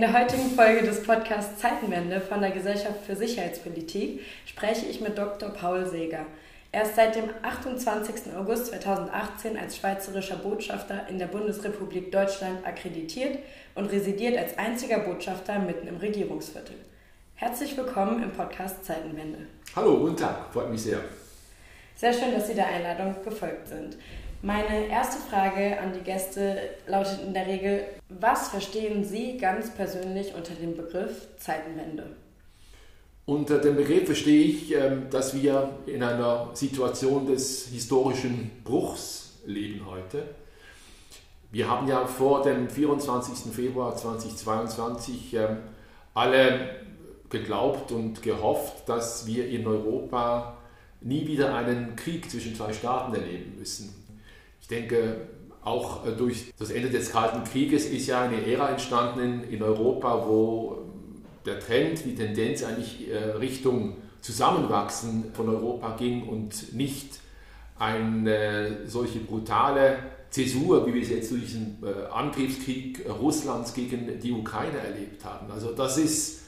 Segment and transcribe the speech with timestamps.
[0.00, 5.18] In der heutigen Folge des Podcasts Zeitenwende von der Gesellschaft für Sicherheitspolitik spreche ich mit
[5.18, 5.50] Dr.
[5.50, 6.24] Paul Seeger.
[6.72, 8.34] Er ist seit dem 28.
[8.34, 13.40] August 2018 als schweizerischer Botschafter in der Bundesrepublik Deutschland akkreditiert
[13.74, 16.76] und residiert als einziger Botschafter mitten im Regierungsviertel.
[17.34, 19.48] Herzlich willkommen im Podcast Zeitenwende.
[19.76, 21.00] Hallo, guten Tag, freut mich sehr.
[21.94, 23.98] Sehr schön, dass Sie der Einladung gefolgt sind.
[24.42, 26.56] Meine erste Frage an die Gäste
[26.86, 32.16] lautet in der Regel, was verstehen Sie ganz persönlich unter dem Begriff Zeitenwende?
[33.26, 39.84] Unter dem Begriff verstehe ich, ähm, dass wir in einer Situation des historischen Bruchs leben
[39.84, 40.24] heute.
[41.52, 43.52] Wir haben ja vor dem 24.
[43.52, 45.58] Februar 2022 ähm,
[46.14, 46.76] alle
[47.28, 50.56] geglaubt und gehofft, dass wir in Europa
[51.02, 53.99] nie wieder einen Krieg zwischen zwei Staaten erleben müssen.
[54.70, 55.16] Ich denke,
[55.64, 60.24] auch äh, durch das Ende des Kalten Krieges ist ja eine Ära entstanden in, Europa,
[60.28, 60.82] wo
[61.44, 67.18] der Trend, die Tendenz eigentlich äh, Richtung Zusammenwachsen von Europa ging und nicht
[67.80, 69.98] eine solche brutale
[70.30, 75.50] Zäsur, wie wir es jetzt durch den äh, Angriffskrieg Russlands gegen die Ukraine erlebt haben.
[75.50, 76.42] Also das ist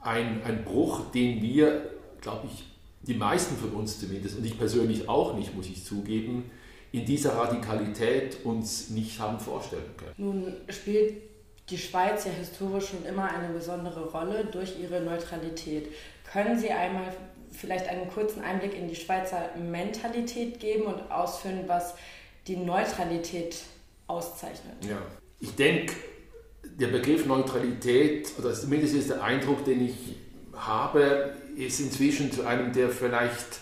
[0.00, 2.64] ein, ein Bruch, den wir, glaube ich,
[3.02, 6.44] die meisten von uns zumindest, und ich persönlich auch nicht, muss ich zugeben,
[6.92, 10.12] in dieser Radikalität uns nicht haben vorstellen können.
[10.18, 11.22] Nun spielt
[11.70, 15.88] die Schweiz ja historisch schon immer eine besondere Rolle durch ihre Neutralität.
[16.30, 17.14] Können Sie einmal
[17.50, 21.94] vielleicht einen kurzen Einblick in die Schweizer Mentalität geben und ausführen, was
[22.46, 23.56] die Neutralität
[24.06, 24.84] auszeichnet?
[24.88, 24.98] Ja,
[25.40, 25.94] ich denke,
[26.64, 30.16] der Begriff Neutralität, oder zumindest ist der Eindruck, den ich
[30.54, 33.60] habe, ist inzwischen zu einem der vielleicht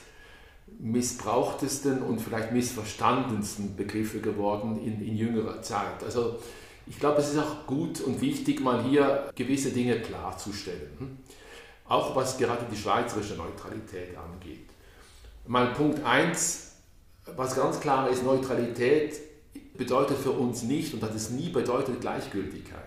[0.82, 6.02] missbrauchtesten und vielleicht missverstandensten Begriffe geworden in, in jüngerer Zeit.
[6.04, 6.38] Also
[6.86, 10.90] ich glaube, es ist auch gut und wichtig, mal hier gewisse Dinge klarzustellen.
[10.98, 11.18] Hm?
[11.86, 14.68] Auch was gerade die schweizerische Neutralität angeht.
[15.46, 16.72] Mal Punkt 1,
[17.36, 19.20] was ganz klar ist, Neutralität
[19.74, 22.80] bedeutet für uns nicht und hat es nie bedeutet Gleichgültigkeit.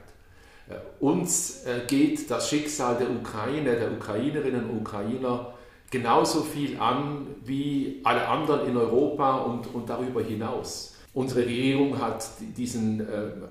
[0.70, 5.54] Äh, uns äh, geht das Schicksal der Ukraine, der Ukrainerinnen und Ukrainer
[5.94, 10.96] genauso viel an wie alle anderen in Europa und, und darüber hinaus.
[11.14, 12.28] Unsere Regierung hat
[12.58, 13.04] diesen äh,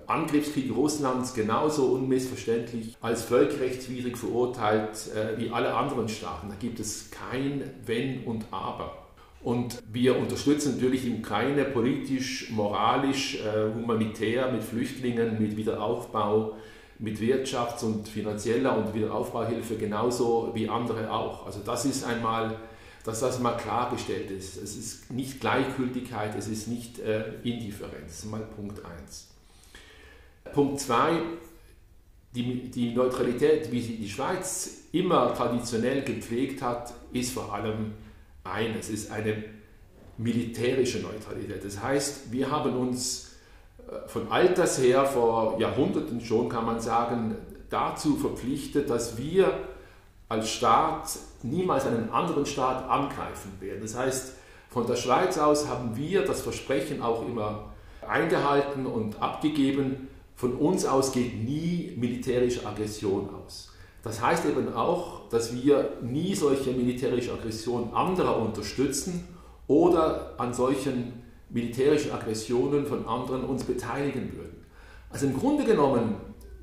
[0.08, 6.48] Angriffskrieg Russlands genauso unmissverständlich als völkerrechtswidrig verurteilt äh, wie alle anderen Staaten.
[6.48, 9.06] Da gibt es kein Wenn und Aber.
[9.44, 16.56] Und wir unterstützen natürlich die Ukraine politisch, moralisch, äh, humanitär mit Flüchtlingen, mit Wiederaufbau,
[17.02, 21.44] mit Wirtschafts- und finanzieller und Wiederaufbauhilfe genauso wie andere auch.
[21.44, 22.56] Also das ist einmal,
[23.04, 24.56] dass das mal klargestellt ist.
[24.56, 28.06] Es ist nicht Gleichgültigkeit, es ist nicht äh, Indifferenz.
[28.06, 29.28] Das ist mal Punkt 1.
[30.54, 31.20] Punkt 2,
[32.36, 37.94] die, die Neutralität, wie sie die Schweiz immer traditionell gepflegt hat, ist vor allem
[38.44, 39.42] eines, ist eine
[40.18, 41.64] militärische Neutralität.
[41.64, 43.21] Das heißt, wir haben uns
[44.06, 47.36] von alters her, vor Jahrhunderten schon, kann man sagen,
[47.70, 49.52] dazu verpflichtet, dass wir
[50.28, 53.80] als Staat niemals einen anderen Staat angreifen werden.
[53.82, 54.34] Das heißt,
[54.70, 57.72] von der Schweiz aus haben wir das Versprechen auch immer
[58.06, 63.72] eingehalten und abgegeben, von uns aus geht nie militärische Aggression aus.
[64.02, 69.28] Das heißt eben auch, dass wir nie solche militärische Aggression anderer unterstützen
[69.68, 71.21] oder an solchen
[71.52, 74.64] militärischen Aggressionen von anderen uns beteiligen würden.
[75.10, 76.16] Also im Grunde genommen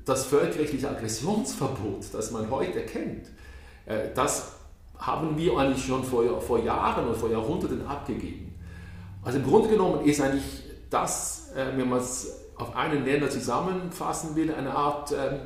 [0.04, 3.28] das völkerrechtliche Aggressionsverbot, das man heute kennt,
[3.86, 4.56] äh, das
[4.98, 8.54] haben wir eigentlich schon vor, vor Jahren und vor Jahrhunderten abgegeben.
[9.22, 14.34] Also im Grunde genommen ist eigentlich das, äh, wenn man es auf einen Nenner zusammenfassen
[14.36, 15.40] will, eine Art ähm,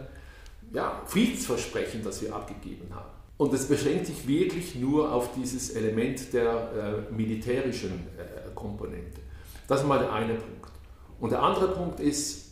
[0.73, 3.11] ja, Friedensversprechen, das wir abgegeben haben.
[3.37, 8.07] Und es beschränkt sich wirklich nur auf dieses Element der äh, militärischen
[8.55, 9.21] Komponente.
[9.67, 10.73] Das ist mal der eine Punkt.
[11.21, 12.45] Und der andere Punkt ist,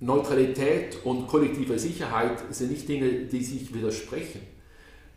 [0.00, 4.42] Neutralität und kollektive Sicherheit sind nicht Dinge, die sich widersprechen.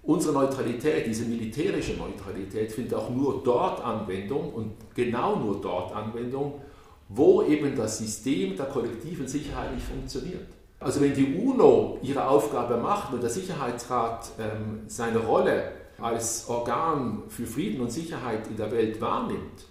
[0.04, 6.62] Unsere Neutralität, diese militärische Neutralität, findet auch nur dort Anwendung und genau nur dort Anwendung,
[7.10, 10.48] wo eben das System der kollektiven Sicherheit nicht funktioniert.
[10.80, 17.24] Also wenn die UNO ihre Aufgabe macht und der Sicherheitsrat ähm, seine Rolle als Organ
[17.28, 19.66] für Frieden und Sicherheit in der Welt wahrnimmt,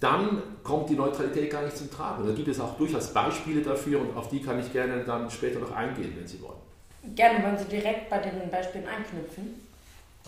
[0.00, 2.26] dann kommt die Neutralität gar nicht zum Tragen.
[2.26, 5.58] Da gibt es auch durchaus Beispiele dafür und auf die kann ich gerne dann später
[5.58, 6.58] noch eingehen, wenn Sie wollen.
[7.14, 9.66] Gerne, wollen Sie direkt bei den Beispielen anknüpfen?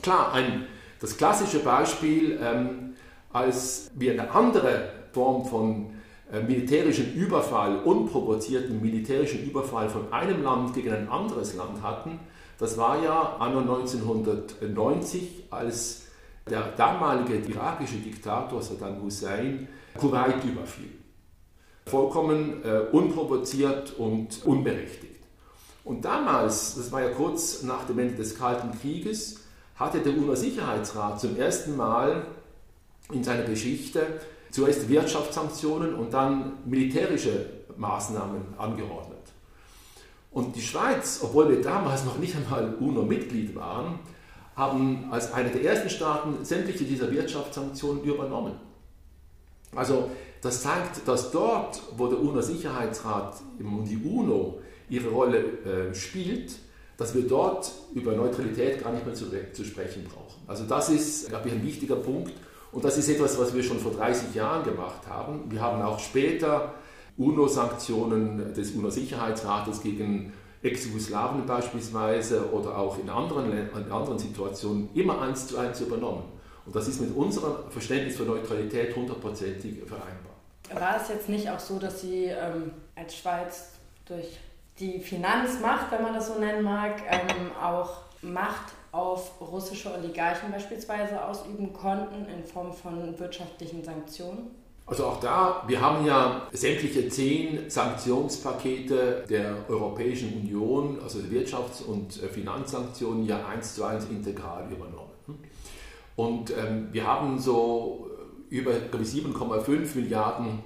[0.02, 0.66] Klar, ein,
[1.00, 2.94] das klassische Beispiel, ähm,
[3.32, 5.94] als wir eine andere Form von
[6.32, 12.18] äh, militärischen Überfall, unprovozierten militärischen Überfall von einem Land gegen ein anderes Land hatten,
[12.58, 16.06] das war ja anno 1990, als
[16.48, 20.90] der damalige irakische Diktator Saddam Hussein Kuwait überfiel.
[21.86, 25.24] Vollkommen äh, unprovoziert und unberechtigt.
[25.84, 29.40] Und damals, das war ja kurz nach dem Ende des Kalten Krieges,
[29.76, 32.26] hatte der UNO-Sicherheitsrat zum ersten Mal
[33.10, 34.20] in seiner Geschichte
[34.50, 37.46] zuerst Wirtschaftssanktionen und dann militärische
[37.76, 39.18] Maßnahmen angeordnet.
[40.30, 43.98] Und die Schweiz, obwohl wir damals noch nicht einmal UNO-Mitglied waren,
[44.56, 48.54] haben als eine der ersten Staaten sämtliche dieser Wirtschaftssanktionen übernommen.
[49.74, 50.10] Also
[50.42, 56.52] das zeigt, dass dort, wo der UNO-Sicherheitsrat und die UNO ihre Rolle äh, spielt,
[56.96, 60.42] dass wir dort über Neutralität gar nicht mehr zu, zu sprechen brauchen.
[60.46, 62.32] Also das ist, glaube ich, ein wichtiger Punkt
[62.72, 65.50] und das ist etwas, was wir schon vor 30 Jahren gemacht haben.
[65.50, 66.74] Wir haben auch später
[67.16, 75.46] UNO-Sanktionen des UNO-Sicherheitsrates gegen Ex-Jugoslawien beispielsweise oder auch in anderen, in anderen Situationen immer eins
[75.46, 76.24] zu eins übernommen.
[76.66, 80.34] Und das ist mit unserem Verständnis für Neutralität hundertprozentig vereinbar.
[80.72, 83.72] War es jetzt nicht auch so, dass Sie ähm, als Schweiz
[84.06, 84.38] durch
[84.78, 91.24] die Finanzmacht, wenn man das so nennen mag, ähm, auch Macht auf russische Oligarchen beispielsweise
[91.24, 94.50] ausüben konnten in Form von wirtschaftlichen Sanktionen?
[94.90, 102.20] Also auch da, wir haben ja sämtliche zehn Sanktionspakete der Europäischen Union, also Wirtschafts- und
[102.20, 105.12] äh, Finanzsanktionen, ja eins zu eins integral übernommen.
[106.16, 108.10] Und ähm, wir haben so
[108.50, 110.58] äh, über 7,5 Milliarden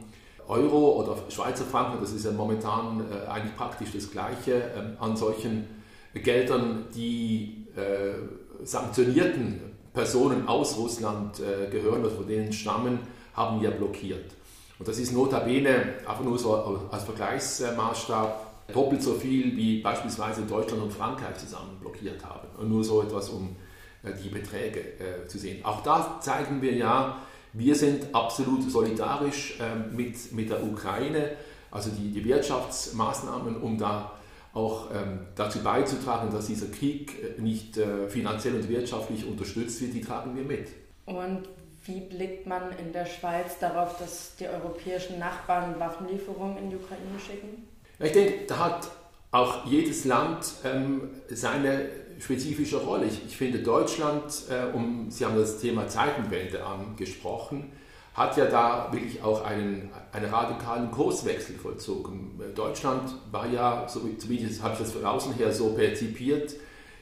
[0.48, 5.18] Euro oder Schweizer Franken, das ist ja momentan äh, eigentlich praktisch das Gleiche, äh, an
[5.18, 5.66] solchen
[6.14, 9.60] Geldern, die äh, sanktionierten
[9.92, 13.00] Personen aus Russland äh, gehören oder von denen stammen,
[13.34, 14.32] haben wir blockiert.
[14.78, 20.82] Und das ist notabene, einfach nur so als Vergleichsmaßstab, doppelt so viel wie beispielsweise Deutschland
[20.82, 22.48] und Frankreich zusammen blockiert haben.
[22.58, 23.56] Und nur so etwas, um
[24.02, 25.64] äh, die Beträge äh, zu sehen.
[25.64, 27.18] Auch da zeigen wir ja,
[27.52, 31.32] wir sind absolut solidarisch äh, mit, mit der Ukraine,
[31.70, 34.12] also die, die Wirtschaftsmaßnahmen, um da
[34.54, 39.94] auch ähm, dazu beizutragen, dass dieser Krieg äh, nicht äh, finanziell und wirtschaftlich unterstützt wird,
[39.94, 40.68] die tragen wir mit.
[41.06, 41.48] Und
[41.84, 47.18] wie blickt man in der Schweiz darauf, dass die europäischen Nachbarn Waffenlieferungen in die Ukraine
[47.24, 47.68] schicken?
[47.98, 48.88] Ich denke, da hat
[49.30, 51.88] auch jedes Land ähm, seine
[52.18, 53.06] spezifische Rolle.
[53.06, 57.72] Ich, ich finde Deutschland, äh, um, Sie haben das Thema Zeitenwende angesprochen,
[58.14, 62.40] hat ja da wirklich auch einen, einen radikalen Kurswechsel vollzogen.
[62.54, 66.54] Deutschland war ja, so, zumindest habe ich das von außen her so perzipiert,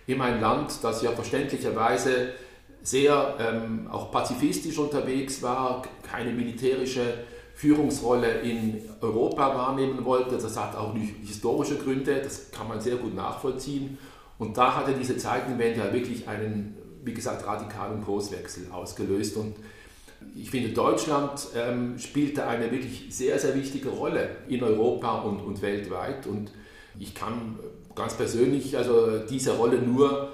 [0.07, 2.33] immer ein Land, das ja verständlicherweise
[2.83, 7.25] sehr ähm, auch pazifistisch unterwegs war, keine militärische
[7.55, 10.37] Führungsrolle in Europa wahrnehmen wollte.
[10.37, 10.95] Das hat auch
[11.25, 13.99] historische Gründe, das kann man sehr gut nachvollziehen.
[14.39, 19.37] Und da hatte diese Zeitenwende ja wirklich einen, wie gesagt, radikalen Kurswechsel ausgelöst.
[19.37, 19.55] Und
[20.35, 25.63] ich finde, Deutschland ähm, spielte eine wirklich sehr, sehr wichtige Rolle in Europa und, und
[25.63, 26.27] weltweit.
[26.27, 26.51] Und
[26.99, 27.59] ich kann
[27.95, 30.33] ganz persönlich also diese Rolle nur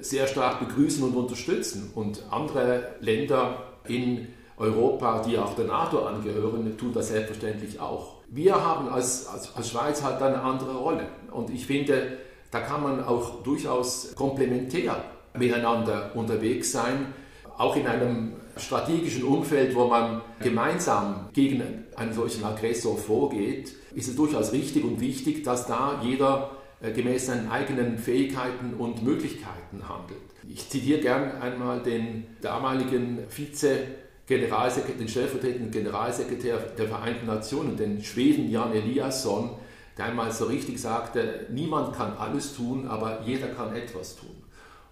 [0.00, 1.90] sehr stark begrüßen und unterstützen.
[1.94, 8.22] Und andere Länder in Europa, die auch der NATO angehören, tun das selbstverständlich auch.
[8.28, 11.06] Wir haben als, als, als Schweiz halt eine andere Rolle.
[11.30, 12.18] Und ich finde,
[12.50, 14.96] da kann man auch durchaus komplementär
[15.36, 17.12] miteinander unterwegs sein,
[17.58, 21.62] auch in einem strategischen Umfeld, wo man gemeinsam gegen
[21.96, 26.50] einen solchen Aggressor vorgeht, ist es durchaus richtig und wichtig, dass da jeder
[26.90, 30.20] gemäß seinen eigenen Fähigkeiten und Möglichkeiten handelt.
[30.48, 33.78] Ich zitiere gern einmal den damaligen Vize
[34.26, 39.50] Generalsekretär, den stellvertretenden Generalsekretär der Vereinten Nationen, den Schweden Jan Eliasson,
[39.98, 44.30] der einmal so richtig sagte, niemand kann alles tun, aber jeder kann etwas tun.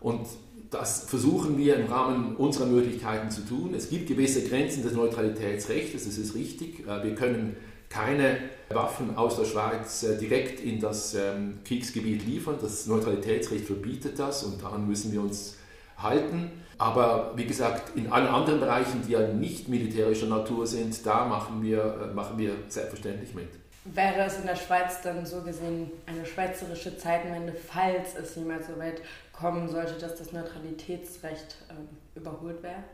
[0.00, 0.26] Und
[0.70, 3.74] das versuchen wir im Rahmen unserer Möglichkeiten zu tun.
[3.74, 6.86] Es gibt gewisse Grenzen des Neutralitätsrechts, das ist richtig.
[6.86, 7.56] Äh, wir können
[7.92, 8.38] keine
[8.70, 12.56] Waffen aus der Schweiz äh, direkt in das ähm, Kriegsgebiet liefern.
[12.60, 15.58] Das Neutralitätsrecht verbietet das und daran müssen wir uns
[15.98, 16.50] halten.
[16.78, 21.62] Aber wie gesagt, in allen anderen Bereichen, die ja nicht militärischer Natur sind, da machen
[21.62, 23.48] wir, äh, machen wir selbstverständlich mit.
[23.84, 28.78] Wäre es in der Schweiz dann so gesehen eine schweizerische Zeitenwende, falls es niemals so
[28.78, 32.84] weit kommen sollte, dass das Neutralitätsrecht äh, überholt wäre?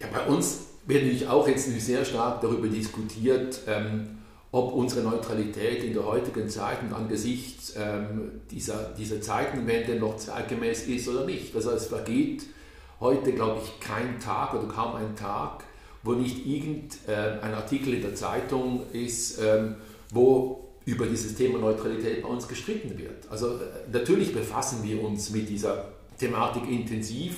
[0.00, 4.18] Ja, bei uns wird natürlich auch jetzt sehr stark darüber diskutiert, ähm,
[4.50, 10.86] ob unsere Neutralität in der heutigen Zeit und angesichts ähm, dieser, dieser Zeitenwende noch zeitgemäß
[10.86, 11.54] ist oder nicht.
[11.54, 12.44] Also es vergeht
[13.00, 15.64] heute, glaube ich, kein Tag oder kaum ein Tag,
[16.02, 19.74] wo nicht irgendein Artikel in der Zeitung ist, ähm,
[20.10, 23.30] wo über dieses Thema Neutralität bei uns gestritten wird.
[23.30, 23.58] Also äh,
[23.92, 25.84] natürlich befassen wir uns mit dieser
[26.18, 27.36] Thematik intensiv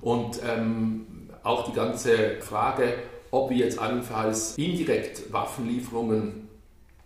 [0.00, 1.06] und ähm,
[1.42, 2.94] auch die ganze Frage,
[3.30, 6.48] ob wir jetzt allenfalls indirekt Waffenlieferungen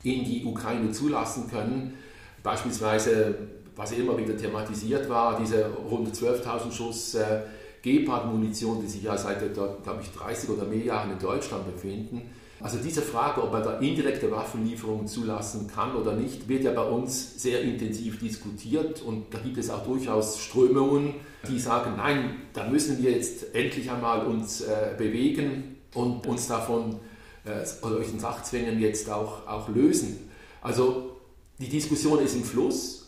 [0.03, 1.95] in die Ukraine zulassen können,
[2.43, 3.35] beispielsweise,
[3.77, 7.41] was immer wieder thematisiert war, diese rund 12.000 Schuss äh,
[7.83, 12.23] Gepard-Munition, die sich ja seit, glaube ich, 30 oder mehr Jahren in Deutschland befinden.
[12.65, 16.85] Also diese Frage, ob man da indirekte Waffenlieferungen zulassen kann oder nicht, wird ja bei
[16.85, 21.17] uns sehr intensiv diskutiert und da gibt es auch durchaus Strömungen,
[21.47, 27.01] die sagen, nein, da müssen wir jetzt endlich einmal uns äh, bewegen und uns davon
[27.45, 30.31] äh, solchen Sachzwängen jetzt auch, auch lösen.
[30.63, 31.21] Also
[31.59, 33.03] die Diskussion ist im Fluss.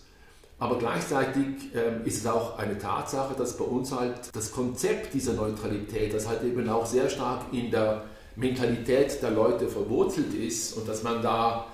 [0.58, 5.32] Aber gleichzeitig ähm, ist es auch eine Tatsache, dass bei uns halt das Konzept dieser
[5.32, 8.04] Neutralität, das halt eben auch sehr stark in der
[8.36, 11.66] Mentalität der Leute verwurzelt ist und dass man da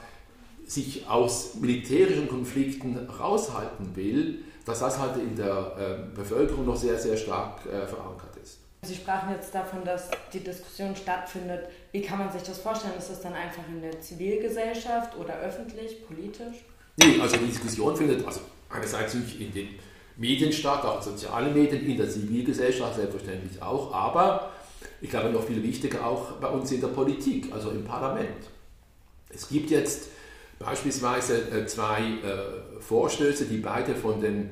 [0.66, 6.97] sich aus militärischen Konflikten raushalten will, dass das halt in der äh, Bevölkerung noch sehr,
[6.97, 8.59] sehr stark äh, verankert ist.
[8.85, 11.69] Sie sprachen jetzt davon, dass die Diskussion stattfindet.
[11.92, 12.95] Wie kann man sich das vorstellen?
[12.99, 16.64] Ist das dann einfach in der Zivilgesellschaft oder öffentlich, politisch?
[16.97, 18.40] Nee, also die Diskussion findet, also
[18.71, 19.69] einerseits in den
[20.16, 24.50] Medien statt, auch soziale Medien, in der Zivilgesellschaft selbstverständlich auch, aber
[25.01, 28.51] ich glaube noch viel wichtiger auch bei uns in der Politik, also im Parlament.
[29.29, 30.09] Es gibt jetzt
[30.59, 34.51] beispielsweise äh, zwei äh, Vorstöße, die beide von den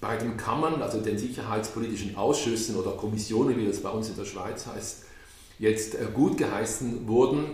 [0.00, 4.66] beiden Kammern, also den sicherheitspolitischen Ausschüssen oder Kommissionen, wie das bei uns in der Schweiz
[4.66, 5.04] heißt,
[5.58, 7.46] jetzt äh, gut geheißen wurden,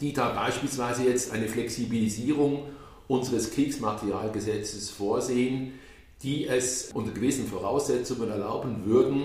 [0.00, 2.64] die da beispielsweise jetzt eine Flexibilisierung
[3.06, 5.78] unseres Kriegsmaterialgesetzes vorsehen,
[6.22, 9.24] die es unter gewissen Voraussetzungen erlauben würden,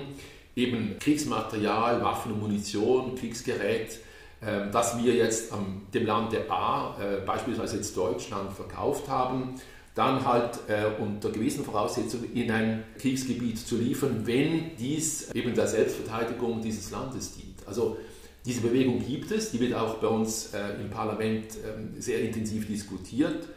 [0.57, 3.99] eben Kriegsmaterial, Waffen und Munition, Kriegsgerät,
[4.41, 5.53] ähm, das wir jetzt
[5.93, 9.55] dem Land der A, äh, beispielsweise jetzt Deutschland, verkauft haben,
[9.93, 15.67] dann halt äh, unter gewissen Voraussetzungen in ein Kriegsgebiet zu liefern, wenn dies eben der
[15.67, 17.59] Selbstverteidigung dieses Landes dient.
[17.65, 17.97] Also
[18.45, 22.67] diese Bewegung gibt es, die wird auch bei uns äh, im Parlament ähm, sehr intensiv
[22.67, 23.47] diskutiert.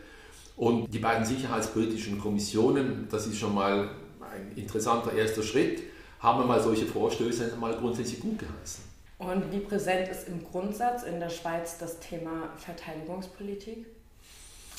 [0.56, 3.90] Und die beiden sicherheitspolitischen Kommissionen, das ist schon mal
[4.20, 5.82] ein interessanter erster Schritt,
[6.20, 8.84] haben wir mal solche Vorstöße mal grundsätzlich gut geheißen.
[9.18, 13.86] Und wie präsent ist im Grundsatz in der Schweiz das Thema Verteidigungspolitik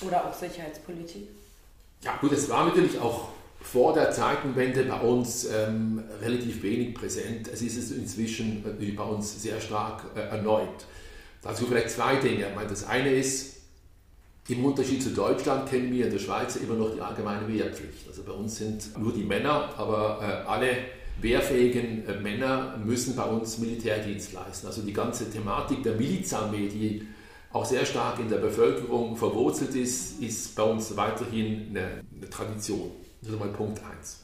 [0.05, 1.27] oder auch Sicherheitspolitik?
[2.03, 3.29] Ja gut, es war natürlich auch
[3.62, 7.48] vor der Zeitenwende bei uns ähm, relativ wenig präsent.
[7.48, 8.63] Es ist es inzwischen
[8.95, 10.86] bei uns sehr stark äh, erneut.
[11.43, 12.50] Dazu vielleicht zwei Dinge.
[12.50, 13.57] Ich meine, das eine ist,
[14.48, 18.07] im Unterschied zu Deutschland kennen wir in der Schweiz immer noch die allgemeine Wehrpflicht.
[18.07, 20.69] Also bei uns sind nur die Männer, aber äh, alle
[21.19, 24.67] wehrfähigen äh, Männer müssen bei uns Militärdienst leisten.
[24.67, 27.07] Also die ganze Thematik der Milizarmee, die
[27.53, 32.91] auch sehr stark in der Bevölkerung verwurzelt ist, ist bei uns weiterhin eine, eine Tradition.
[33.21, 34.19] Das ist mal Punkt 1.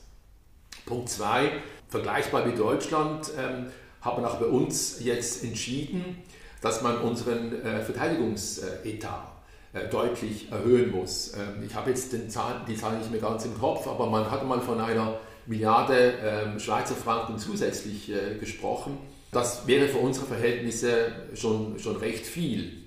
[0.85, 1.51] Punkt 2,
[1.89, 3.67] vergleichbar mit Deutschland, ähm,
[4.01, 6.23] haben auch bei uns jetzt entschieden,
[6.61, 9.27] dass man unseren äh, Verteidigungsetat
[9.73, 11.33] äh, deutlich erhöhen muss.
[11.33, 14.47] Ähm, ich habe jetzt Zahl, die Zahl nicht mehr ganz im Kopf, aber man hat
[14.47, 18.97] mal von einer Milliarde ähm, Schweizer Franken zusätzlich äh, gesprochen.
[19.31, 22.83] Das wäre für unsere Verhältnisse schon, schon recht viel.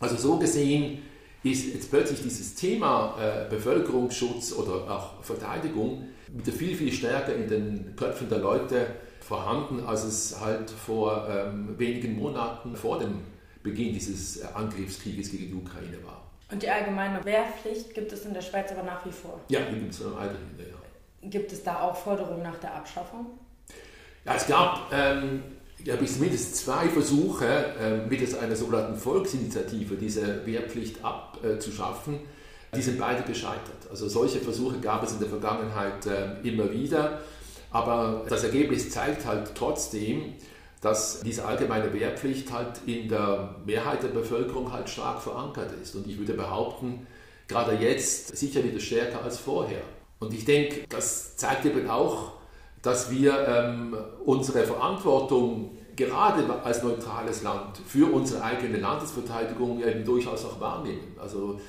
[0.00, 1.02] Also so gesehen
[1.42, 7.48] ist jetzt plötzlich dieses Thema äh, Bevölkerungsschutz oder auch Verteidigung wieder viel, viel stärker in
[7.48, 8.86] den Köpfen der Leute
[9.20, 13.20] vorhanden, als es halt vor ähm, wenigen Monaten vor dem
[13.62, 16.22] Beginn dieses äh, Angriffskrieges gegen die Ukraine war.
[16.50, 19.40] Und die allgemeine Wehrpflicht gibt es in der Schweiz aber nach wie vor?
[19.48, 20.81] Ja, die gibt es weiterhin, ja.
[21.22, 23.26] Gibt es da auch Forderungen nach der Abschaffung?
[24.24, 25.42] Ja, es gab ähm,
[25.84, 32.20] ja, bis mindestens zwei Versuche, äh, mittels einer sogenannten Volksinitiative diese Wehrpflicht abzuschaffen.
[32.74, 33.88] Die sind beide gescheitert.
[33.90, 37.20] Also solche Versuche gab es in der Vergangenheit äh, immer wieder.
[37.70, 40.34] Aber das Ergebnis zeigt halt trotzdem,
[40.80, 45.94] dass diese allgemeine Wehrpflicht halt in der Mehrheit der Bevölkerung halt stark verankert ist.
[45.94, 47.06] Und ich würde behaupten,
[47.46, 49.82] gerade jetzt sicher wieder stärker als vorher.
[50.22, 52.34] Und ich denke, das zeigt eben auch,
[52.80, 60.44] dass wir ähm, unsere Verantwortung gerade als neutrales Land für unsere eigene Landesverteidigung eben durchaus
[60.44, 61.16] auch wahrnehmen.
[61.20, 61.60] Also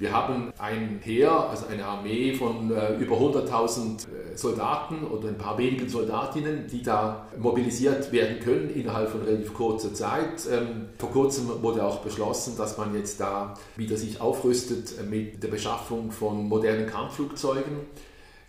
[0.00, 5.36] wir haben ein Heer, also eine Armee von äh, über 100.000 äh, Soldaten oder ein
[5.36, 10.48] paar wenigen Soldatinnen, die da mobilisiert werden können innerhalb von relativ kurzer Zeit.
[10.50, 15.48] Ähm, vor kurzem wurde auch beschlossen, dass man jetzt da wieder sich aufrüstet mit der
[15.48, 17.80] Beschaffung von modernen Kampfflugzeugen.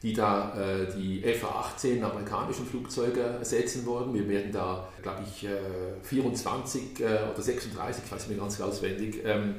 [0.04, 4.14] die da äh, die FA-18 amerikanischen Flugzeuge ersetzen wollen.
[4.16, 5.50] Wir werden da, glaube ich, äh,
[6.02, 9.56] 24 äh, oder 36, ich weiß nicht mehr ganz auswendig, ähm,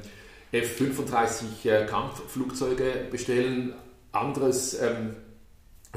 [0.53, 3.73] F-35 äh, Kampfflugzeuge bestellen.
[4.11, 5.15] Anderes ähm,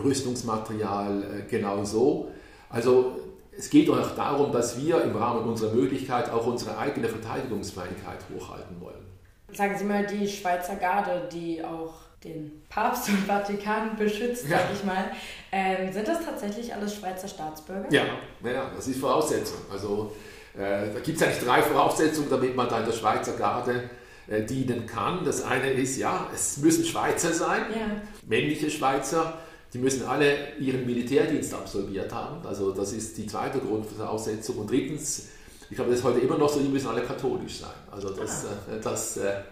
[0.02, 2.30] Rüstungsmaterial äh, genauso.
[2.70, 3.20] Also
[3.56, 8.80] es geht auch darum, dass wir im Rahmen unserer Möglichkeit auch unsere eigene Verteidigungsfähigkeit hochhalten
[8.80, 9.04] wollen.
[9.52, 11.94] Sagen Sie mal, die Schweizer Garde, die auch
[12.24, 14.58] den Papst und Vatikan beschützt, ja.
[14.58, 15.10] sag ich mal,
[15.52, 17.86] ähm, sind das tatsächlich alles Schweizer Staatsbürger?
[17.90, 18.04] Ja,
[18.44, 19.58] ja das ist Voraussetzung.
[19.70, 20.12] Also
[20.54, 23.90] äh, da gibt es eigentlich drei Voraussetzungen, damit man da in der Schweizer Garde
[24.28, 25.24] dienen kann.
[25.24, 28.02] Das eine ist, ja, es müssen Schweizer sein, ja.
[28.26, 29.38] männliche Schweizer
[29.76, 32.46] die müssen alle ihren Militärdienst absolviert haben.
[32.46, 34.58] Also das ist die zweite Grundvoraussetzung.
[34.58, 35.28] Und drittens,
[35.68, 37.74] ich glaube, das ist heute immer noch so, die müssen alle katholisch sein.
[37.90, 38.72] Also das, ah.
[38.72, 39.42] äh, das äh,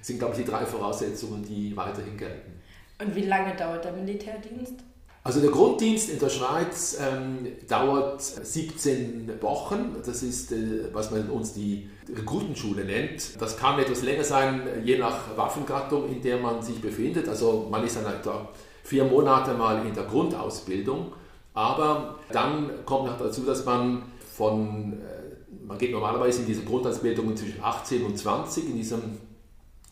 [0.00, 2.60] sind, glaube ich, die drei Voraussetzungen, die weiterhin gelten.
[3.00, 4.74] Und wie lange dauert der Militärdienst?
[5.24, 9.96] Also der Grunddienst in der Schweiz ähm, dauert 17 Wochen.
[10.04, 13.40] Das ist, äh, was man uns die Rekrutenschule nennt.
[13.40, 17.28] Das kann etwas länger sein, je nach Waffengattung, in der man sich befindet.
[17.28, 18.48] Also man ist dann da
[18.82, 21.12] vier Monate mal in der Grundausbildung.
[21.54, 24.02] Aber dann kommt noch dazu, dass man
[24.34, 29.02] von, äh, man geht normalerweise in diese Grundausbildung zwischen 18 und 20 in diesem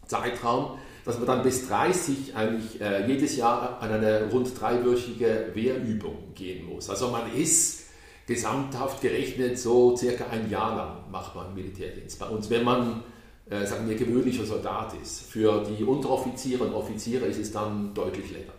[0.06, 6.34] Zeitraum, dass man dann bis 30 eigentlich äh, jedes Jahr an eine rund dreiwöchige Wehrübung
[6.34, 6.90] gehen muss.
[6.90, 7.84] Also man ist
[8.26, 13.02] gesamthaft gerechnet so circa ein Jahr lang macht man Militärdienst bei uns, wenn man
[13.50, 15.22] äh, sagen wir gewöhnlicher Soldat ist.
[15.30, 18.52] Für die Unteroffiziere und Offiziere ist es dann deutlich länger.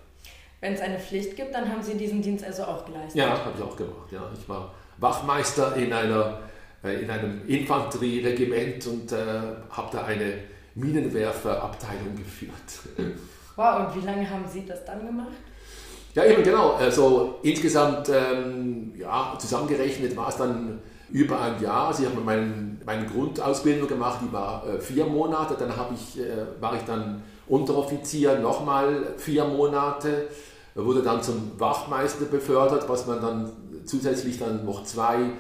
[0.60, 3.16] Wenn es eine Pflicht gibt, dann haben Sie diesen Dienst also auch geleistet?
[3.16, 4.12] Ja, habe ich auch gemacht.
[4.12, 4.30] Ja.
[4.38, 6.42] Ich war Wachmeister in, einer,
[6.84, 9.16] äh, in einem Infanterieregiment und äh,
[9.70, 10.34] habe da eine
[10.75, 12.54] Minenwerferabteilung geführt.
[13.56, 15.28] Wow, und wie lange haben Sie das dann gemacht?
[16.13, 16.72] Ja, eben genau.
[16.72, 21.88] Also insgesamt ähm, ja, zusammengerechnet war es dann über ein Jahr.
[21.88, 25.56] Also ich habe mein, meine Grundausbildung gemacht, die war äh, vier Monate.
[25.60, 30.27] Dann ich, äh, war ich dann Unteroffizier nochmal vier Monate
[30.75, 33.51] wurde dann zum Wachmeister befördert, was man dann
[33.86, 35.31] zusätzlich dann noch zwei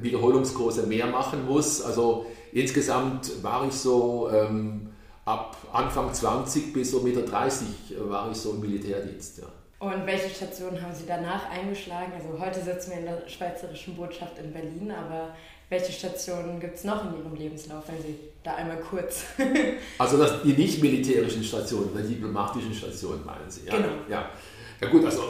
[0.00, 1.82] Wiederholungskurse mehr machen muss.
[1.82, 2.26] Also
[2.60, 4.90] insgesamt war ich so ähm,
[5.24, 7.66] ab Anfang 20 bis so Mitte 30
[8.08, 9.38] war ich so im Militärdienst.
[9.38, 9.44] Ja.
[9.80, 12.12] Und welche Stationen haben Sie danach eingeschlagen?
[12.12, 15.36] Also heute sitzen wir in der Schweizerischen Botschaft in Berlin, aber
[15.68, 19.24] welche Stationen gibt es noch in Ihrem Lebenslauf, wenn Sie da einmal kurz.
[19.98, 23.76] also das, die nicht militärischen Stationen, die diplomatischen Stationen meinen Sie, ja?
[23.76, 23.92] Genau.
[24.08, 24.30] Ja.
[24.80, 25.22] Ja gut, also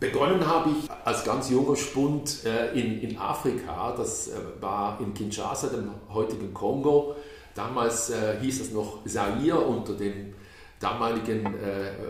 [0.00, 3.94] begonnen habe ich als ganz junger Spund äh, in, in Afrika.
[3.96, 7.16] Das äh, war in Kinshasa, dem heutigen Kongo.
[7.54, 10.34] Damals äh, hieß es noch Zaire unter dem
[10.80, 11.54] damaligen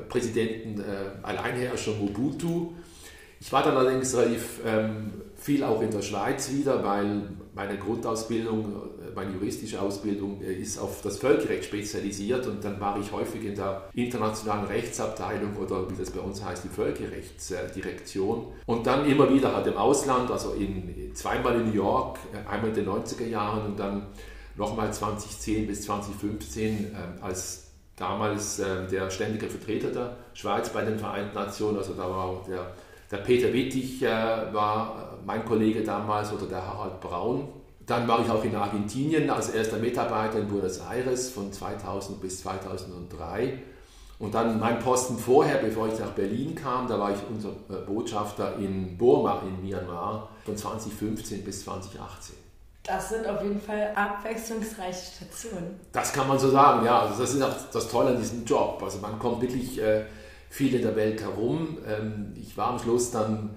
[0.08, 0.82] Präsidenten
[1.22, 2.72] Alleinherrscher Mobutu.
[3.40, 7.22] Ich war dann allerdings relativ ähm, viel auch in der Schweiz wieder, weil
[7.54, 8.64] meine Grundausbildung,
[9.14, 13.54] meine juristische Ausbildung äh, ist auf das Völkerrecht spezialisiert und dann war ich häufig in
[13.54, 18.46] der internationalen Rechtsabteilung oder wie das bei uns heißt, die Völkerrechtsdirektion.
[18.66, 22.70] Und dann immer wieder halt im Ausland, also in, zweimal in New York, äh, einmal
[22.70, 24.06] in den 90er Jahren und dann
[24.56, 27.62] nochmal 2010 bis 2015 äh, als
[27.96, 32.74] damals der ständige Vertreter der Schweiz bei den Vereinten Nationen, also da war der
[33.10, 34.08] der Peter Wittig äh,
[34.52, 37.48] war mein Kollege damals oder der Harald Braun.
[37.86, 42.40] Dann war ich auch in Argentinien als erster Mitarbeiter in Buenos Aires von 2000 bis
[42.40, 43.58] 2003.
[44.18, 47.84] Und dann mein Posten vorher, bevor ich nach Berlin kam, da war ich unser äh,
[47.84, 52.36] Botschafter in Burma in Myanmar von 2015 bis 2018.
[52.84, 55.80] Das sind auf jeden Fall abwechslungsreiche Stationen.
[55.92, 57.00] Das kann man so sagen, ja.
[57.00, 58.80] Also das ist auch das Tolle an diesem Job.
[58.82, 60.04] Also man kommt wirklich äh,
[60.50, 61.78] viel in der Welt herum.
[61.86, 63.56] Ähm, ich war am Schluss dann,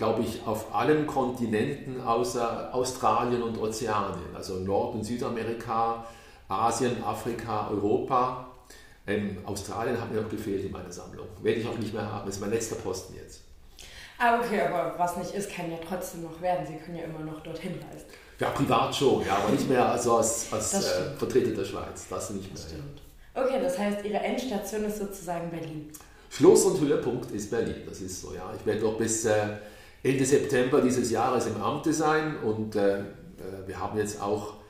[0.00, 6.06] glaube ich, auf allen Kontinenten außer Australien und Ozeanien, also Nord- und Südamerika,
[6.48, 8.46] Asien, Afrika, Europa.
[9.06, 11.26] Ähm, Australien hat mir noch gefehlt in meiner Sammlung.
[11.42, 12.24] Werde ich auch nicht mehr haben.
[12.24, 13.42] Das ist mein letzter Posten jetzt.
[14.16, 16.66] Ah, okay, aber was nicht ist, kann ja trotzdem noch werden.
[16.66, 18.06] Sie können ja immer noch dorthin reisen.
[18.38, 22.06] Ja, privat schon, ja, aber nicht mehr also als, als äh, Vertreter der Schweiz.
[22.08, 22.54] Das nicht mehr.
[22.54, 23.02] Das stimmt.
[23.34, 25.92] Okay, das heißt, Ihre Endstation ist sozusagen Berlin.
[26.30, 27.82] Schluss und Höhepunkt ist Berlin.
[27.86, 28.50] Das ist so, ja.
[28.58, 29.58] Ich werde doch bis äh,
[30.02, 33.04] Ende September dieses Jahres im Amte sein und äh, äh
[33.66, 34.60] wir haben jetzt auch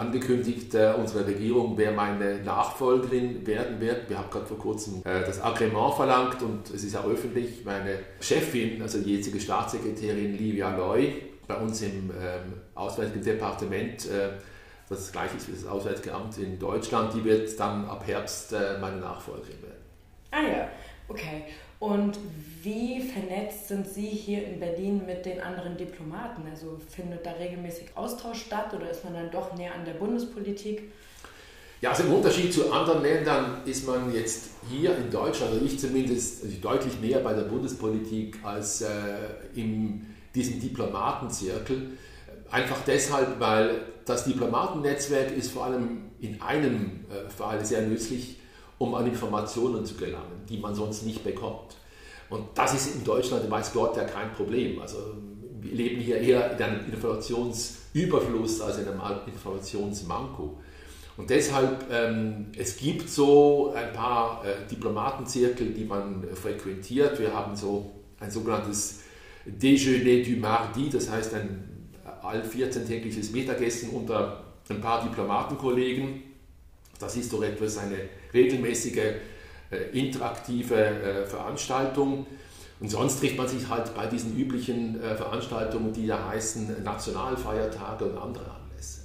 [0.00, 4.08] angekündigt, äh, unsere Regierung, wer meine Nachfolgerin werden wird.
[4.08, 7.64] Wir haben gerade vor kurzem äh, das Agrément verlangt und es ist ja öffentlich.
[7.64, 14.30] Meine Chefin, also die jetzige Staatssekretärin Livia Loy, bei uns im ähm, Auswärtigen Departement, äh,
[14.88, 18.96] das gleiche ist wie das Auswärtige Amt in Deutschland, die wird dann ab Herbst meine
[18.96, 19.84] Nachfolgerin werden.
[20.32, 20.68] Ah ja.
[21.06, 21.44] Okay.
[21.80, 22.18] Und
[22.62, 26.42] wie vernetzt sind Sie hier in Berlin mit den anderen Diplomaten?
[26.50, 30.92] Also findet da regelmäßig Austausch statt oder ist man dann doch näher an der Bundespolitik?
[31.80, 35.78] Ja, also im Unterschied zu anderen Ländern ist man jetzt hier in Deutschland, also ich
[35.78, 38.88] zumindest, also deutlich näher bei der Bundespolitik als äh,
[39.54, 41.92] in diesem Diplomatenzirkel.
[42.50, 48.39] Einfach deshalb, weil das Diplomatennetzwerk ist vor allem in einem äh, Fall sehr nützlich,
[48.80, 51.76] um an Informationen zu gelangen, die man sonst nicht bekommt.
[52.30, 54.80] Und das ist in Deutschland, weiß Gott, ja kein Problem.
[54.80, 54.96] Also
[55.60, 60.58] wir leben hier eher in einem Informationsüberfluss als in einem Informationsmanko.
[61.18, 67.18] Und deshalb, ähm, es gibt so ein paar äh, Diplomatenzirkel, die man äh, frequentiert.
[67.18, 69.00] Wir haben so ein sogenanntes
[69.44, 71.90] Déjeuner du Mardi, das heißt ein
[72.22, 76.29] all 14-tägliches Mittagessen unter ein paar Diplomatenkollegen.
[77.00, 77.96] Das ist doch etwas eine
[78.32, 78.98] regelmäßige
[79.70, 82.26] äh, interaktive äh, Veranstaltung.
[82.80, 88.06] Und sonst trifft man sich halt bei diesen üblichen äh, Veranstaltungen, die ja heißen Nationalfeiertage
[88.06, 89.00] und andere Anlässe.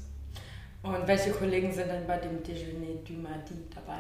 [0.84, 4.00] Und welche Kollegen sind denn bei dem Déjeuner du Mardi dabei?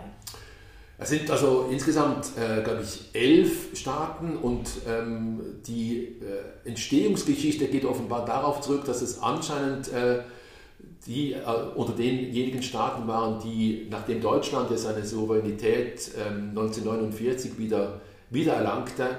[0.97, 7.83] Es sind also insgesamt, äh, glaube ich, elf Staaten und ähm, die äh, Entstehungsgeschichte geht
[7.83, 10.19] offenbar darauf zurück, dass es anscheinend äh,
[11.05, 11.39] die äh,
[11.75, 19.09] unter denjenigen Staaten waren, die, nachdem Deutschland ja seine Souveränität ähm, 1949 wieder, wieder erlangte,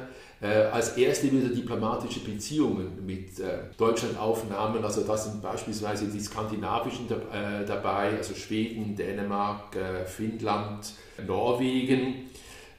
[0.41, 4.85] äh, als erste wieder diplomatische Beziehungen mit äh, Deutschland aufnahmen.
[4.85, 10.93] Also da sind beispielsweise die skandinavischen äh, dabei, also Schweden, Dänemark, äh, Finnland,
[11.27, 12.31] Norwegen.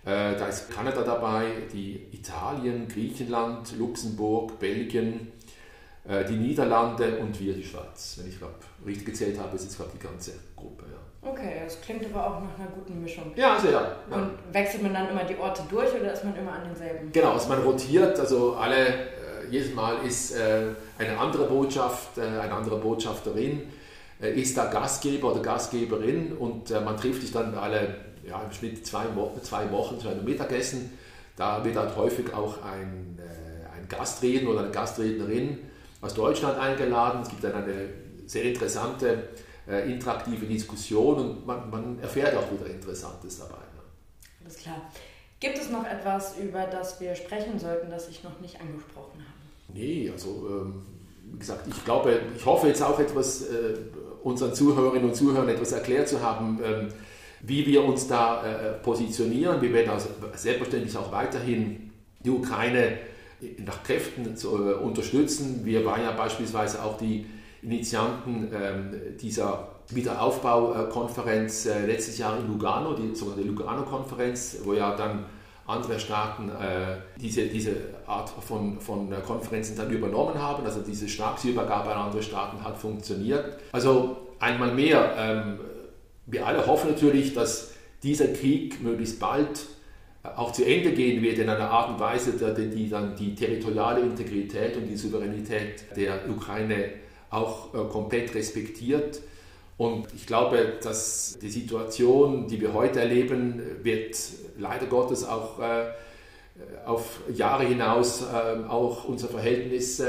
[0.06, 5.32] Äh, da ist Kanada dabei, die Italien, Griechenland, Luxemburg, Belgien,
[6.08, 8.18] äh, die Niederlande und wir, die Schweiz.
[8.18, 8.54] Wenn ich glaube,
[8.88, 10.86] richtig gezählt habe, ist jetzt glaube die ganze Gruppe.
[10.92, 10.98] Ja.
[11.30, 13.32] Okay, das klingt aber auch nach einer guten Mischung.
[13.36, 13.72] Ja, sehr.
[13.72, 14.16] Ja.
[14.16, 17.12] Und wechselt man dann immer die Orte durch oder ist man immer an denselben?
[17.12, 22.22] Genau, also man rotiert, also alle, äh, jedes Mal ist äh, eine andere Botschaft, äh,
[22.22, 23.64] eine andere Botschafterin,
[24.20, 27.98] ist da Gastgeber oder Gastgeberin und man trifft sich dann alle,
[28.28, 29.04] ja, im Schnitt zwei,
[29.44, 30.98] zwei Wochen zu einem Mittagessen.
[31.36, 33.20] Da wird halt häufig auch ein,
[33.76, 35.60] ein Gastredner oder eine Gastrednerin
[36.02, 37.22] aus Deutschland eingeladen.
[37.22, 37.90] Es gibt dann eine
[38.28, 39.30] sehr interessante
[39.68, 43.58] äh, interaktive Diskussion und man, man, erfährt auch wieder Interessantes dabei.
[43.58, 43.82] Ne?
[44.44, 44.82] Alles klar.
[45.40, 49.74] Gibt es noch etwas, über das wir sprechen sollten, das ich noch nicht angesprochen habe?
[49.74, 50.86] Nee, also ähm,
[51.32, 53.78] wie gesagt, ich glaube, ich hoffe jetzt auch etwas äh,
[54.24, 56.88] unseren Zuhörerinnen und Zuhörern etwas erklärt zu haben, ähm,
[57.42, 59.62] wie wir uns da äh, positionieren.
[59.62, 61.92] Wir werden also selbstverständlich auch weiterhin
[62.24, 62.98] die Ukraine
[63.60, 65.62] nach Kräften zu äh, unterstützen.
[65.64, 67.28] Wir waren ja beispielsweise auch die
[67.62, 75.26] Initianten ähm, dieser Wiederaufbaukonferenz äh, letztes Jahr in Lugano, die sogenannte Lugano-Konferenz, wo ja dann
[75.66, 77.72] andere Staaten äh, diese, diese
[78.06, 80.66] Art von, von Konferenzen dann übernommen haben.
[80.66, 83.60] Also diese Stabsübergabe an andere Staaten hat funktioniert.
[83.72, 85.60] Also einmal mehr, ähm,
[86.26, 89.68] wir alle hoffen natürlich, dass dieser Krieg möglichst bald
[90.36, 94.76] auch zu Ende gehen wird in einer Art und Weise, die dann die territoriale Integrität
[94.76, 96.92] und die Souveränität der Ukraine
[97.30, 99.22] auch äh, komplett respektiert.
[99.78, 104.18] Und ich glaube, dass die Situation, die wir heute erleben, wird
[104.58, 105.86] leider Gottes auch äh,
[106.86, 110.02] auf Jahre hinaus äh, auch unser Verhältnis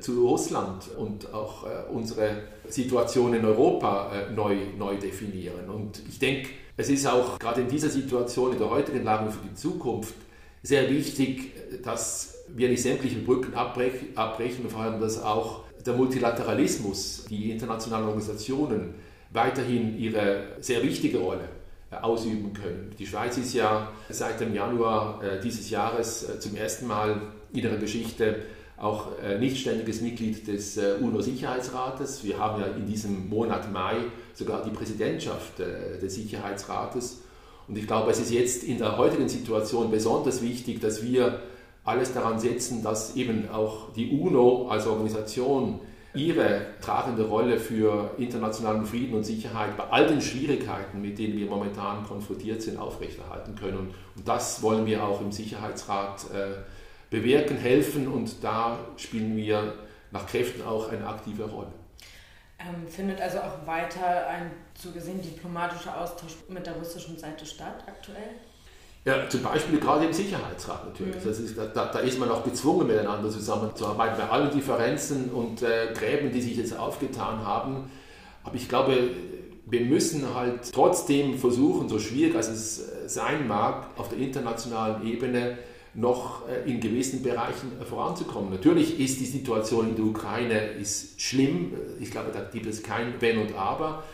[0.00, 5.68] zu Russland und auch unsere Situation in Europa neu, neu definieren.
[5.68, 9.44] Und ich denke, es ist auch gerade in dieser Situation, in der heutigen Lage für
[9.48, 10.14] die Zukunft,
[10.62, 17.26] sehr wichtig, dass wir nicht sämtliche Brücken abbrechen, abbrechen vor allem, dass auch der Multilateralismus,
[17.28, 18.94] die internationalen Organisationen
[19.32, 21.48] weiterhin ihre sehr wichtige Rolle
[21.90, 22.94] äh, ausüben können.
[22.98, 27.20] Die Schweiz ist ja seit dem Januar äh, dieses Jahres äh, zum ersten Mal
[27.52, 28.36] in ihrer Geschichte
[28.76, 32.24] auch äh, nicht ständiges Mitglied des UNO-Sicherheitsrates.
[32.24, 33.96] Wir haben ja in diesem Monat Mai
[34.34, 37.20] sogar die Präsidentschaft des Sicherheitsrates.
[37.68, 41.42] Und ich glaube, es ist jetzt in der heutigen Situation besonders wichtig, dass wir
[41.84, 45.80] alles daran setzen, dass eben auch die UNO als Organisation
[46.12, 51.46] ihre tragende Rolle für internationalen Frieden und Sicherheit bei all den Schwierigkeiten, mit denen wir
[51.46, 53.94] momentan konfrontiert sind, aufrechterhalten können.
[54.16, 56.62] Und das wollen wir auch im Sicherheitsrat äh,
[57.10, 59.74] bewirken, helfen und da spielen wir
[60.10, 61.72] nach Kräften auch eine aktive Rolle.
[62.58, 67.84] Ähm, findet also auch weiter ein so gesehen diplomatischer Austausch mit der russischen Seite statt
[67.86, 68.34] aktuell?
[69.04, 71.24] Ja, zum Beispiel gerade im Sicherheitsrat natürlich.
[71.24, 71.30] Mhm.
[71.30, 76.32] Ist, da, da, ist man auch gezwungen, miteinander zusammenzuarbeiten, bei allen Differenzen und äh, Gräben,
[76.32, 77.90] die sich jetzt aufgetan haben.
[78.44, 79.10] Aber ich glaube,
[79.66, 85.58] wir müssen halt trotzdem versuchen, so schwierig als es sein mag, auf der internationalen Ebene
[85.94, 88.50] noch äh, in gewissen Bereichen voranzukommen.
[88.50, 91.72] Natürlich ist die Situation in der Ukraine ist schlimm.
[92.00, 94.04] Ich glaube, da gibt es kein Wenn und Aber.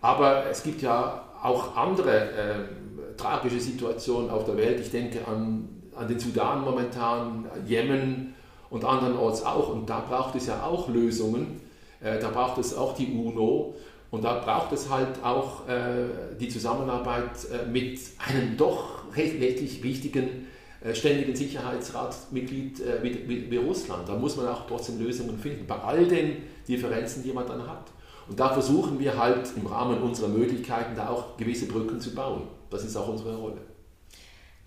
[0.00, 2.89] Aber es gibt ja auch andere äh,
[3.20, 4.80] tragische Situationen auf der Welt.
[4.80, 8.34] Ich denke an, an den Sudan momentan, Jemen
[8.70, 9.68] und andernorts auch.
[9.68, 11.60] Und da braucht es ja auch Lösungen.
[12.00, 13.74] Äh, da braucht es auch die UNO.
[14.10, 19.40] Und da braucht es halt auch äh, die Zusammenarbeit äh, mit einem doch recht
[19.82, 20.46] wichtigen
[20.94, 24.08] ständigen Sicherheitsratsmitglied wie, Russland.
[24.08, 27.90] Da muss man auch trotzdem Lösungen finden, bei all den Differenzen, die man dann hat.
[28.30, 32.44] Und da versuchen wir halt im Rahmen unserer Möglichkeiten da auch gewisse Brücken zu bauen.
[32.70, 33.60] Das ist auch unsere Rolle.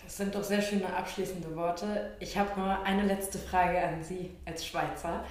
[0.03, 2.11] Das sind doch sehr schöne abschließende Worte.
[2.19, 5.23] Ich habe nur eine letzte Frage an Sie als Schweizer.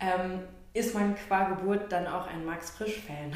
[0.00, 0.40] Ähm,
[0.74, 3.34] ist man qua Geburt dann auch ein Max Frisch-Fan?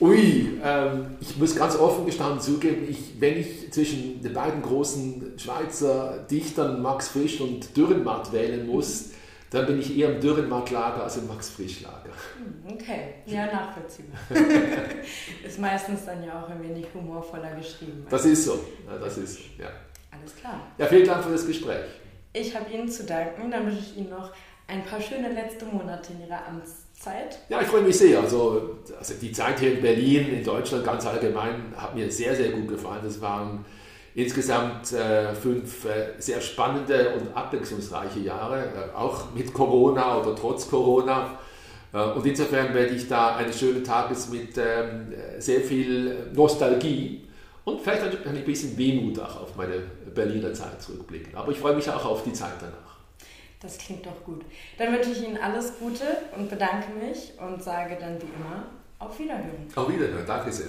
[0.00, 5.38] Ui, ähm, ich muss ganz offen gestanden zugeben, ich, wenn ich zwischen den beiden großen
[5.38, 9.10] Schweizer Dichtern Max Frisch und Dürrenmatt wählen muss,
[9.54, 12.10] dann bin ich eher im Dürrenmatt-Lager als im Max Frisch-Lager.
[12.36, 14.18] Hm, okay, ja, nachvollziehbar.
[15.46, 18.06] ist meistens dann ja auch ein wenig humorvoller geschrieben.
[18.10, 19.68] Das ist so, ja, das ist ja.
[20.10, 20.60] Alles klar.
[20.78, 21.84] Ja, vielen Dank für das Gespräch.
[22.32, 24.32] Ich habe Ihnen zu danken, dann wünsche ich Ihnen noch
[24.66, 27.38] ein paar schöne letzte Monate in Ihrer Amtszeit.
[27.48, 28.20] Ja, ich freue mich sehr.
[28.20, 32.50] Also, also die Zeit hier in Berlin, in Deutschland ganz allgemein, hat mir sehr, sehr
[32.50, 33.02] gut gefallen.
[33.04, 33.64] Das waren
[34.14, 40.68] insgesamt äh, fünf äh, sehr spannende und abwechslungsreiche Jahre, äh, auch mit Corona oder trotz
[40.68, 41.38] Corona.
[41.92, 47.26] Äh, und insofern werde ich da eines schönen Tages mit ähm, sehr viel Nostalgie
[47.64, 49.78] und vielleicht ein bisschen Wehmut auch auf meine
[50.14, 51.34] Berliner Zeit zurückblicken.
[51.34, 52.84] Aber ich freue mich auch auf die Zeit danach.
[53.60, 54.44] Das klingt doch gut.
[54.76, 56.04] Dann wünsche ich Ihnen alles Gute
[56.36, 58.66] und bedanke mich und sage dann wie immer
[58.98, 59.66] auf Wiederhören.
[59.74, 60.68] Auf Wiederhören, danke sehr.